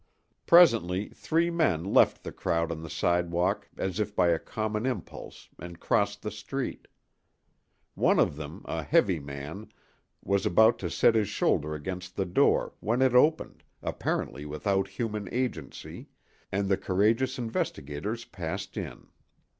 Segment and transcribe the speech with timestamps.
[0.47, 5.47] Presently three men left the crowd on the sidewalk as if by a common impulse
[5.59, 6.87] and crossed the street.
[7.93, 9.71] One of them, a heavy man,
[10.25, 15.29] was about to set his shoulder against the door when it opened, apparently without human
[15.31, 16.07] agency,
[16.51, 19.05] and the courageous investigators passed in.